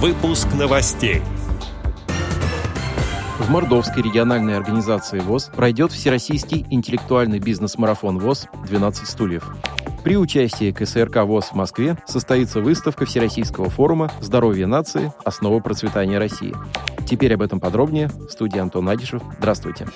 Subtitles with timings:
[0.00, 1.22] Выпуск новостей.
[3.40, 9.52] В Мордовской региональной организации ВОЗ пройдет Всероссийский интеллектуальный бизнес-марафон ВОЗ «12 стульев».
[10.04, 15.12] При участии КСРК ВОЗ в Москве состоится выставка Всероссийского форума «Здоровье нации.
[15.24, 16.54] Основа процветания России».
[17.04, 18.06] Теперь об этом подробнее.
[18.06, 19.20] В студии Антон Агишев.
[19.38, 19.88] Здравствуйте.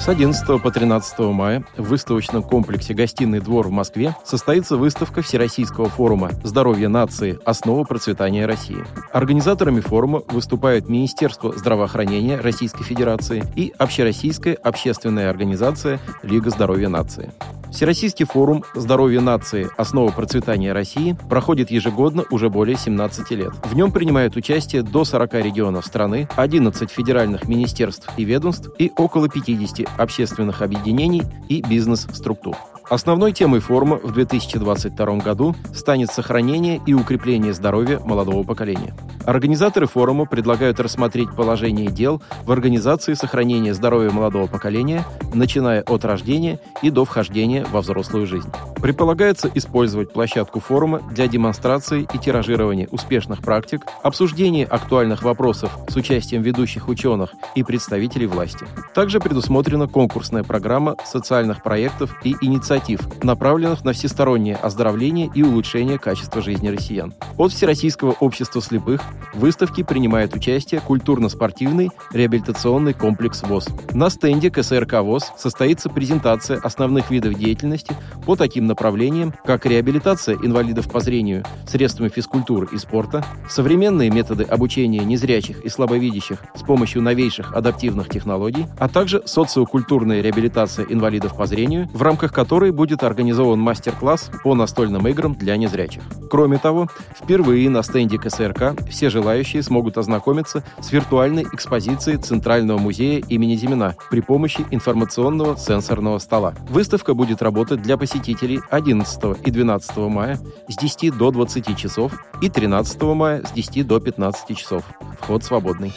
[0.00, 5.90] С 11 по 13 мая в выставочном комплексе «Гостиный двор» в Москве состоится выставка Всероссийского
[5.90, 7.38] форума «Здоровье нации.
[7.44, 8.82] Основа процветания России».
[9.12, 17.30] Организаторами форума выступают Министерство здравоохранения Российской Федерации и Общероссийская общественная организация «Лига здоровья нации».
[17.72, 19.68] Всероссийский форум «Здоровье нации.
[19.76, 23.52] Основа процветания России» проходит ежегодно уже более 17 лет.
[23.64, 29.28] В нем принимают участие до 40 регионов страны, 11 федеральных министерств и ведомств и около
[29.28, 32.56] 50 общественных объединений и бизнес-структур.
[32.90, 38.96] Основной темой форума в 2022 году станет сохранение и укрепление здоровья молодого поколения.
[39.24, 46.58] Организаторы форума предлагают рассмотреть положение дел в организации сохранения здоровья молодого поколения, начиная от рождения
[46.82, 48.50] и до вхождения во взрослую жизнь.
[48.82, 56.40] Предполагается использовать площадку форума для демонстрации и тиражирования успешных практик, обсуждения актуальных вопросов с участием
[56.40, 58.66] ведущих ученых и представителей власти.
[58.94, 66.40] Также предусмотрена конкурсная программа социальных проектов и инициатив, направленных на всестороннее оздоровление и улучшение качества
[66.40, 67.12] жизни россиян.
[67.36, 69.02] От Всероссийского общества слепых
[69.34, 73.68] в выставке принимает участие культурно-спортивный реабилитационный комплекс ВОЗ.
[73.92, 80.88] На стенде КСРК ВОЗ состоится презентация основных видов деятельности по таким направлениям, как реабилитация инвалидов
[80.88, 87.52] по зрению средствами физкультуры и спорта, современные методы обучения незрячих и слабовидящих с помощью новейших
[87.54, 94.30] адаптивных технологий, а также социокультурная реабилитация инвалидов по зрению, в рамках которой будет организован мастер-класс
[94.44, 96.02] по настольным играм для незрячих.
[96.30, 96.88] Кроме того,
[97.20, 103.96] впервые на стенде КСРК все желающие смогут ознакомиться с виртуальной экспозицией Центрального музея имени Зимина
[104.10, 106.54] при помощи информационного сенсорного стола.
[106.68, 110.38] Выставка будет работать для посетителей 11 и 12 мая
[110.68, 114.84] с 10 до 20 часов и 13 мая с 10 до 15 часов.
[115.20, 115.92] Вход свободный.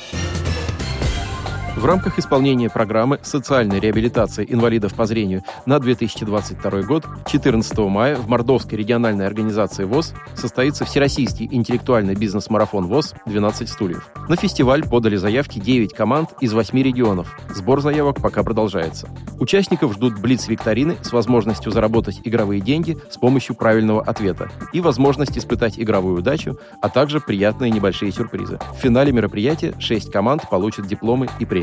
[1.75, 8.29] В рамках исполнения программы социальной реабилитации инвалидов по зрению на 2022 год 14 мая в
[8.29, 14.07] Мордовской региональной организации ВОЗ состоится Всероссийский интеллектуальный бизнес-марафон ВОЗ «12 стульев».
[14.29, 17.35] На фестиваль подали заявки 9 команд из 8 регионов.
[17.49, 19.09] Сбор заявок пока продолжается.
[19.39, 25.79] Участников ждут блиц-викторины с возможностью заработать игровые деньги с помощью правильного ответа и возможность испытать
[25.79, 28.59] игровую удачу, а также приятные небольшие сюрпризы.
[28.77, 31.62] В финале мероприятия 6 команд получат дипломы и премии